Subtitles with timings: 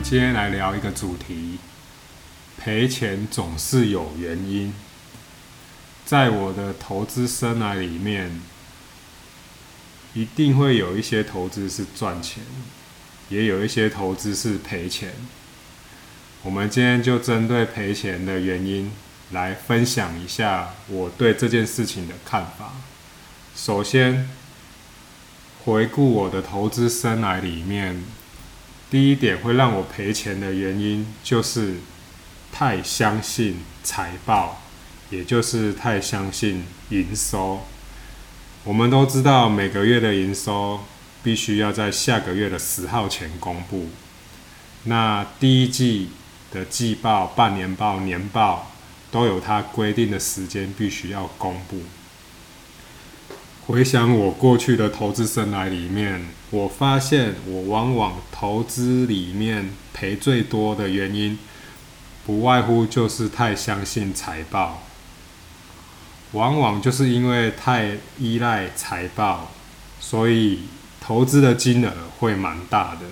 [0.00, 1.58] 今天来聊一个主题：
[2.56, 4.72] 赔钱总是有原因。
[6.06, 8.40] 在我的投资生涯里面，
[10.14, 12.42] 一定会有一些投资是赚钱，
[13.28, 15.12] 也有一些投资是赔钱。
[16.42, 18.90] 我们今天就针对赔钱的原因
[19.32, 22.72] 来分享一下我对这件事情的看法。
[23.54, 24.30] 首先，
[25.64, 28.04] 回顾我的投资生涯里面。
[28.90, 31.74] 第一点会让我赔钱的原因，就是
[32.50, 34.62] 太相信财报，
[35.10, 37.60] 也就是太相信营收。
[38.64, 40.80] 我们都知道，每个月的营收
[41.22, 43.88] 必须要在下个月的十号前公布。
[44.84, 46.10] 那第一季
[46.50, 48.70] 的季报、半年报、年报
[49.10, 51.82] 都有它规定的时间，必须要公布。
[53.68, 61.38] 回想我过去的投资生涯里面，我发现我往往投资里面赔最多的原因，
[62.24, 64.84] 不外乎就是太相信财报。
[66.32, 69.50] 往往就是因为太依赖财报，
[70.00, 70.60] 所以
[70.98, 73.02] 投资的金额会蛮大的。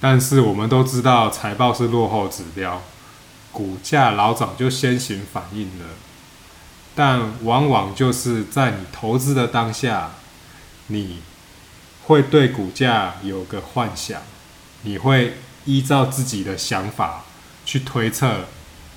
[0.00, 2.80] 但是我们都知道，财报是落后指标，
[3.50, 5.86] 股价老早就先行反应了。
[6.96, 10.12] 但往往就是在你投资的当下，
[10.86, 11.18] 你
[12.06, 14.22] 会对股价有个幻想，
[14.82, 15.34] 你会
[15.66, 17.24] 依照自己的想法
[17.66, 18.46] 去推测，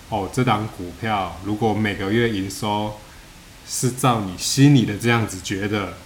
[0.08, 2.98] 哦，这档股票如果每个月营收
[3.68, 5.98] 是照你心里的这样子觉得，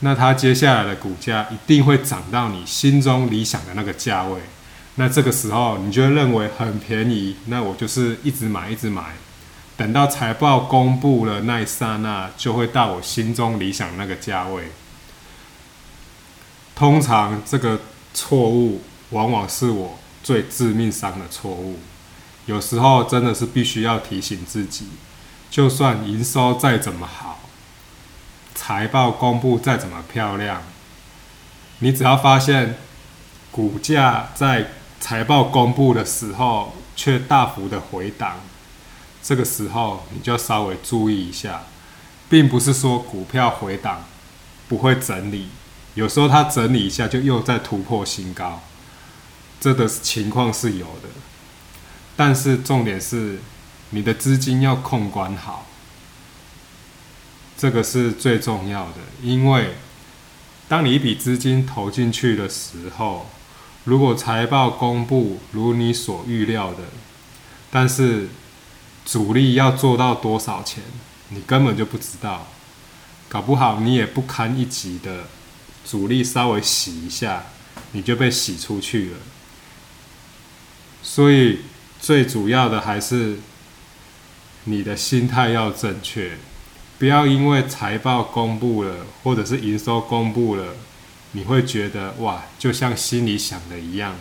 [0.00, 4.40] 那它接下来的股价一定会涨到你心中理想的那个价位。
[4.94, 9.14] 那这个时候你就会认为很便宜，那我就是一直买，一直买。
[9.76, 14.70] 等到财报公布了那一刹那，就会到我心中理想那个价位。
[16.74, 17.80] 通常这个
[18.12, 21.78] 错误往往是我最致命伤的错误。
[22.46, 24.86] 有时候真的是必须要提醒自己，
[25.50, 27.40] 就算营收再怎么好，
[28.54, 30.62] 财报公布再怎么漂亮，
[31.78, 32.76] 你只要发现
[33.50, 34.68] 股价在
[35.00, 38.40] 财报公布的时候却大幅的回档。
[39.22, 41.62] 这个时候你就稍微注意一下，
[42.28, 44.04] 并不是说股票回档
[44.68, 45.48] 不会整理，
[45.94, 48.62] 有时候它整理一下就又在突破新高，
[49.60, 51.08] 这个情况是有的。
[52.16, 53.38] 但是重点是
[53.90, 55.66] 你的资金要控管好，
[57.56, 58.98] 这个是最重要的。
[59.22, 59.76] 因为
[60.68, 63.26] 当你一笔资金投进去的时候，
[63.84, 66.84] 如果财报公布如你所预料的，
[67.70, 68.28] 但是
[69.04, 70.82] 主力要做到多少钱，
[71.30, 72.46] 你根本就不知道，
[73.28, 75.24] 搞不好你也不堪一击的，
[75.84, 77.44] 主力稍微洗一下，
[77.92, 79.18] 你就被洗出去了。
[81.02, 81.62] 所以
[82.00, 83.38] 最主要的还是
[84.64, 86.38] 你的心态要正确，
[86.98, 90.74] 不要因为财报公布了，或者是营收公布了，
[91.32, 94.14] 你会觉得哇，就像心里想的一样，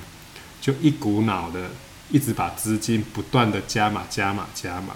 [0.60, 1.70] 就一股脑的。
[2.12, 4.96] 一直把资金不断的加码、加码、加码。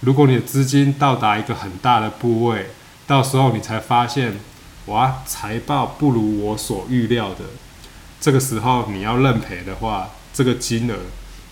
[0.00, 2.70] 如果你的资金到达一个很大的部位，
[3.06, 4.38] 到时候你才发现，
[4.86, 7.44] 哇，财报不如我所预料的。
[8.20, 10.96] 这个时候你要认赔的话，这个金额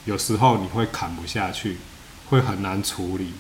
[0.04, 1.78] 有时候你会砍不下去，
[2.30, 3.34] 会很难处理。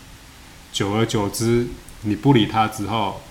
[0.72, 1.68] 久而久之，
[2.02, 3.22] 你不理它之后，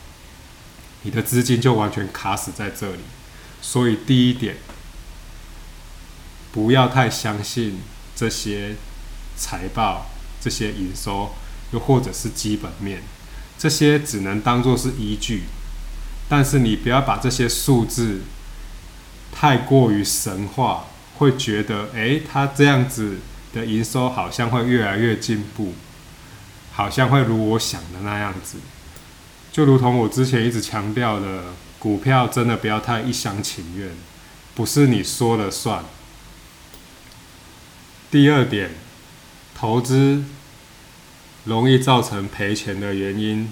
[1.04, 3.02] 你的资金就完全卡死在这里。
[3.62, 4.58] 所以第一点，
[6.52, 7.82] 不要太相信。
[8.18, 8.76] 这些
[9.38, 10.08] 财报、
[10.42, 11.36] 这些营收，
[11.72, 13.04] 又或者是基本面，
[13.60, 15.44] 这些只能当做是依据，
[16.28, 18.22] 但是你不要把这些数字
[19.32, 20.88] 太过于神话，
[21.20, 23.18] 会觉得，诶，它这样子
[23.54, 25.76] 的营收好像会越来越进步，
[26.72, 28.58] 好像会如我想的那样子，
[29.52, 33.92] 就如同我之前一直强调的，股票真的不要太一厢情愿，
[34.56, 35.86] 不是你说了算。
[38.10, 38.70] 第二点，
[39.54, 40.24] 投资
[41.44, 43.52] 容易造成赔钱的原因，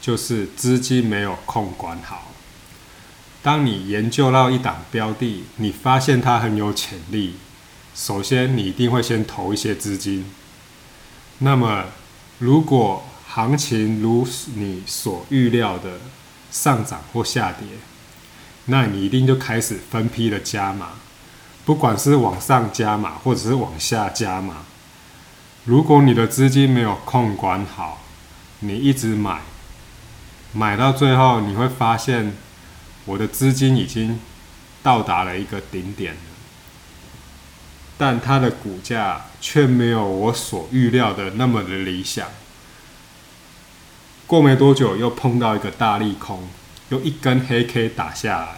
[0.00, 2.32] 就是资金没有控管好。
[3.40, 7.34] 当你研究到一档标的，你发现它很有潜力，
[7.94, 10.24] 首先你一定会先投一些资金。
[11.38, 11.84] 那么，
[12.38, 14.26] 如果行情如
[14.56, 16.00] 你所预料的
[16.50, 17.68] 上涨或下跌，
[18.64, 20.94] 那你一定就开始分批的加码。
[21.64, 24.64] 不管是往上加码，或者是往下加码，
[25.64, 28.02] 如果你的资金没有控管好，
[28.60, 29.40] 你一直买，
[30.52, 32.34] 买到最后你会发现，
[33.06, 34.20] 我的资金已经
[34.82, 36.20] 到达了一个顶点了。
[37.96, 42.26] 但它的股价却没有我所预料的那么的理想。
[44.26, 46.48] 过没多久，又碰到一个大利空，
[46.88, 48.56] 又一根黑 K 打下来，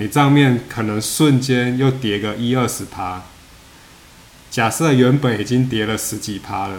[0.00, 3.22] 你账面可能瞬间又跌个一二十趴。
[4.48, 6.78] 假设原本已经跌了十几趴了，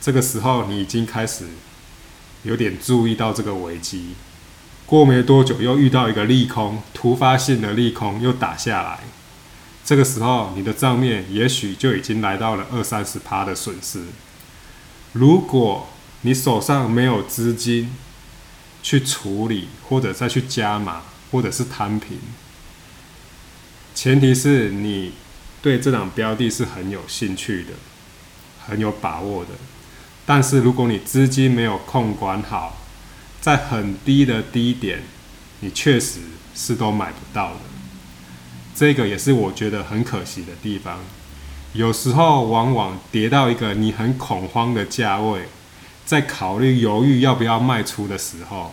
[0.00, 1.44] 这个时候你已经开始
[2.42, 4.14] 有点注意到这个危机。
[4.84, 8.98] 过没多久，又遇到一个利空，突发性的利空又打下来，
[9.84, 14.02] 这个时候你的账面也许就已经来到了二三十趴的损失。
[15.12, 15.88] 如果
[16.22, 17.94] 你手上没有资金
[18.82, 22.18] 去处理，或者再去加码，或者是摊平，
[24.02, 25.12] 前提是你
[25.60, 27.72] 对这档标的是很有兴趣的，
[28.58, 29.50] 很有把握的。
[30.24, 32.78] 但是如果你资金没有控管好，
[33.42, 35.02] 在很低的低点，
[35.60, 36.20] 你确实
[36.54, 37.60] 是都买不到的。
[38.74, 41.00] 这个也是我觉得很可惜的地方。
[41.74, 45.42] 有时候往往跌到一个你很恐慌的价位。
[46.06, 48.72] 在考虑犹豫要不要卖出的时候，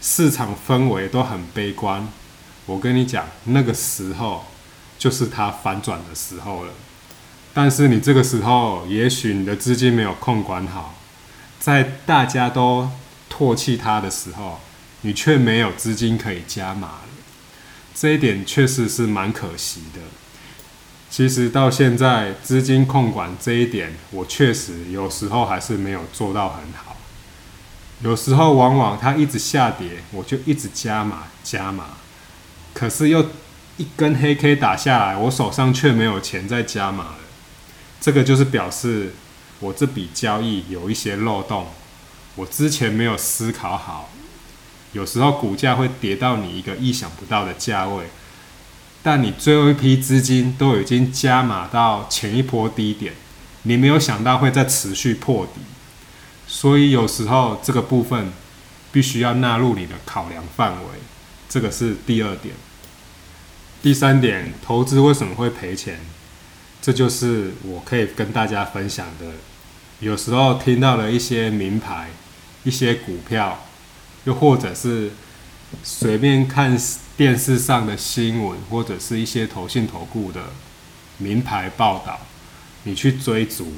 [0.00, 2.08] 市场氛围都很悲观。
[2.66, 4.44] 我跟你讲，那个时候
[4.98, 6.72] 就是它反转的时候了。
[7.52, 10.94] 但是你这个时候，也许你的资金没有控管好，
[11.60, 12.90] 在大家都
[13.30, 14.60] 唾弃它的时候，
[15.02, 17.02] 你却没有资金可以加码了。
[17.94, 20.00] 这一点确实是蛮可惜的。
[21.08, 26.96] 其实到现在资金控管这一点，我确实有时候还是没有做到很好。
[28.02, 31.90] 有时候往往它一直下跌，我就一直加码加码，
[32.74, 33.24] 可是又
[33.78, 37.18] 一根黑 K 打下来，我手上却没有钱再加码了。
[38.00, 39.14] 这个就是表示
[39.60, 41.68] 我这笔交易有一些漏洞，
[42.34, 44.10] 我之前没有思考好。
[44.92, 48.04] 有时候股价会跌到你一个意想不到的价位。
[49.02, 53.12] 但你最后一批资金都已经加码到前一波低点，
[53.64, 55.60] 你没有想到会再持续破底，
[56.46, 58.32] 所以有时候这个部分
[58.90, 60.88] 必须要纳入你的考量范围。
[61.48, 62.54] 这个是第二点。
[63.82, 66.00] 第三点，投资为什么会赔钱？
[66.80, 69.26] 这就是我可以跟大家分享的。
[70.00, 72.10] 有时候听到了一些名牌、
[72.64, 73.64] 一些股票，
[74.24, 75.12] 又或者是
[75.82, 76.78] 随便看。
[77.16, 80.46] 电视上的新闻，或者是一些投信投顾的
[81.18, 82.18] 名牌报道，
[82.82, 83.72] 你去追逐，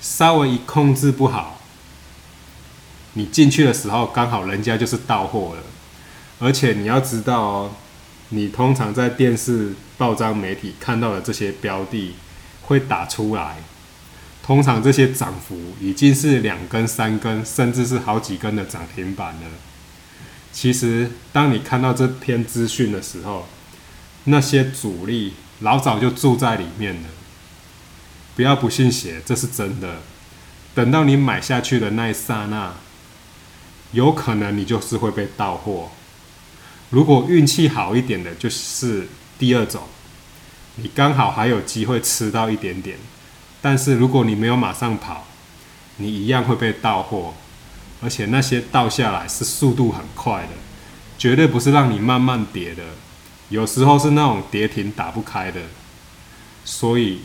[0.00, 1.60] 稍微一控制不好，
[3.12, 5.62] 你进去的时候刚好人家就是到货了。
[6.42, 7.72] 而且你要知道，
[8.30, 12.16] 你通常在电视、报章、媒体看到的这些标的
[12.62, 13.58] 会打出来，
[14.42, 19.42] 通常这些涨幅已经是两根、三根，甚至是好几根的涨停板了。
[20.50, 23.46] 其实，当你看到这篇资讯的时候，
[24.24, 27.08] 那些主力老早就住在里面了。
[28.34, 29.98] 不要不信邪，这是真的。
[30.74, 32.74] 等到你买下去的那一刹那，
[33.92, 35.92] 有可能你就是会被盗货。
[36.92, 39.08] 如果运气好一点的，就是
[39.38, 39.82] 第二种，
[40.76, 42.98] 你刚好还有机会吃到一点点。
[43.62, 45.26] 但是如果你没有马上跑，
[45.96, 47.32] 你一样会被盗货。
[48.02, 50.48] 而且那些倒下来是速度很快的，
[51.16, 52.82] 绝对不是让你慢慢跌的，
[53.48, 55.60] 有时候是那种跌停打不开的。
[56.64, 57.20] 所以，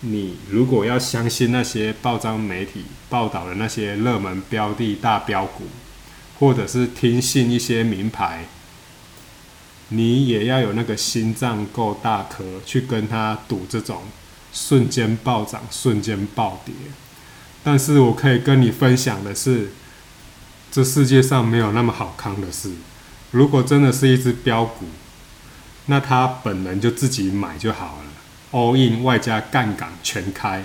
[0.00, 5.64] 你如果要相信那些报章媒体报道的那些热门标的大标股，
[6.38, 8.44] 或者是听信一些名牌，
[9.90, 14.02] 你也要有那个心脏够大颗，去跟他赌这种
[14.52, 16.74] 瞬间暴涨、瞬间暴跌。
[17.62, 19.70] 但是我可以跟你分享的是，
[20.72, 22.72] 这世界上没有那么好康的事。
[23.32, 24.86] 如果真的是一只标股，
[25.86, 28.04] 那他本人就自己买就好了
[28.52, 30.64] ，all in 外加杠杆全开，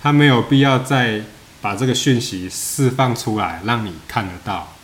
[0.00, 1.22] 他没有必要再
[1.60, 4.74] 把这个讯息释放出来让你看得到。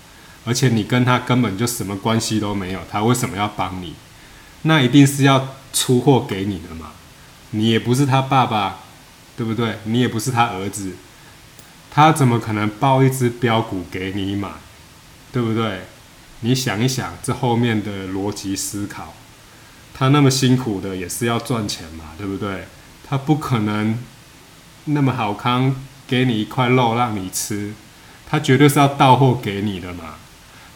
[0.47, 3.95] 而且你跟他根本就什么关系都没有，他为什么要帮你？
[4.63, 6.93] 那一定是要出货给你的嘛？
[7.51, 8.79] 你也不是他爸爸，
[9.37, 9.81] 对不对？
[9.85, 10.93] 你也不是他儿子。
[11.91, 14.49] 他怎么可能报一只标股给你买，
[15.33, 15.83] 对不对？
[16.41, 19.15] 你想一想这后面的逻辑思考，
[19.95, 22.67] 他那么辛苦的也是要赚钱嘛，对不对？
[23.09, 23.99] 他不可能
[24.85, 25.75] 那么好康
[26.07, 27.73] 给你一块肉让你吃，
[28.29, 30.17] 他绝对是要到货给你的嘛。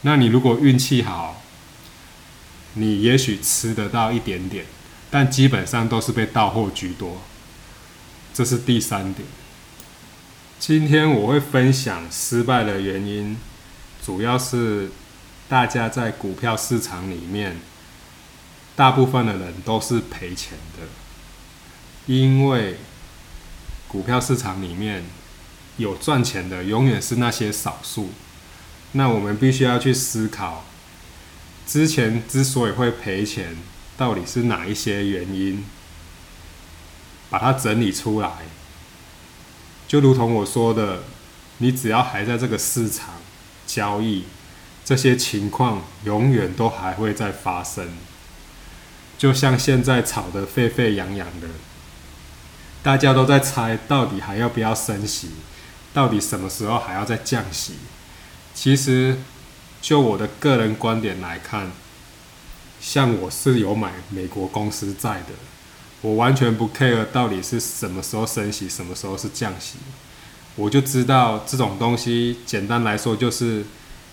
[0.03, 1.43] 那你如果运气好，
[2.75, 4.65] 你也许吃得到一点点，
[5.11, 7.21] 但基本上都是被到货居多。
[8.33, 9.27] 这是第三点。
[10.59, 13.37] 今天我会分享失败的原因，
[14.05, 14.91] 主要是
[15.49, 17.57] 大家在股票市场里面，
[18.77, 20.87] 大部分的人都是赔钱的。
[22.07, 22.77] 因为
[23.89, 25.05] 股票市场里面
[25.77, 28.11] 有赚钱的，永远是那些少数。
[28.93, 30.65] 那我们必须要去思考，
[31.67, 33.57] 之前之所以会赔钱，
[33.97, 35.65] 到底是哪一些原因，
[37.31, 38.31] 把它整理出来。
[39.87, 41.05] 就如同我说的，
[41.59, 43.15] 你只要还在这个市场
[43.67, 44.25] 交易，
[44.85, 47.89] 这些情况永远都还会再发生。
[49.17, 51.47] 就像现在炒得沸沸扬扬的，
[52.83, 55.31] 大家都在猜到底还要不要升息，
[55.93, 57.75] 到底什么时候还要再降息。
[58.63, 59.17] 其实，
[59.81, 61.73] 就我的个人观点来看，
[62.79, 65.33] 像我是有买美国公司债的，
[66.03, 69.79] 我完全不 care 到底是什么时候升息，什么时候是降息，
[70.57, 73.65] 我就知道这种东西，简单来说就是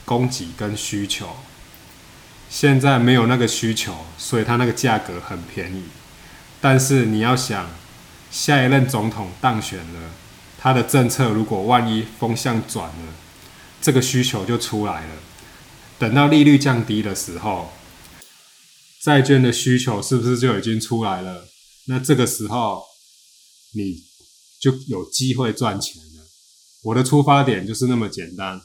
[0.06, 1.28] 供给跟需求。
[2.50, 5.84] 现在没有那个需求，所以它那个价格很便宜。
[6.62, 7.68] 但是你要想，
[8.32, 10.00] 下一任总统当选了，
[10.58, 13.14] 他的政策如果万一风向转了，
[13.88, 15.16] 这个需求就出来了。
[15.98, 17.70] 等到利率降低的时候，
[19.02, 21.48] 债券的需求是不是就已经出来了？
[21.86, 22.84] 那这个时候
[23.74, 24.04] 你
[24.60, 26.28] 就有机会赚钱了。
[26.84, 28.60] 我的出发点就是那么简单，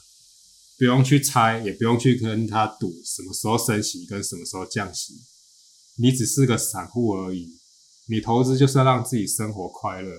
[0.77, 5.13] 不用去猜，也不用去跟他赌什么时候升息跟什么时候降息。
[5.95, 7.47] 你只是个散户而已，
[8.09, 10.11] 你投资就是要让自己生活快乐。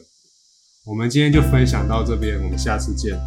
[0.87, 3.21] 我们今天就分享到这边，我们下次见。